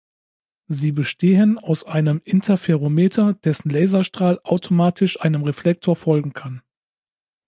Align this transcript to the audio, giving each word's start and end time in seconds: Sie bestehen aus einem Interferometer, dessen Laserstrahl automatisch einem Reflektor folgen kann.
Sie 0.67 0.91
bestehen 0.93 1.59
aus 1.59 1.83
einem 1.83 2.21
Interferometer, 2.23 3.35
dessen 3.35 3.69
Laserstrahl 3.69 4.39
automatisch 4.43 5.21
einem 5.21 5.43
Reflektor 5.43 5.95
folgen 5.95 6.33
kann. 6.33 6.63